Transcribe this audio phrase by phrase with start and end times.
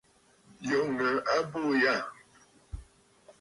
[0.69, 1.95] Yòŋə abuu yâ.